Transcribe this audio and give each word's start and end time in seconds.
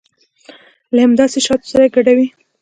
له 0.93 0.99
همداسې 1.05 1.39
شاتو 1.45 1.67
سره 1.73 1.85
ګډوي. 1.95 2.27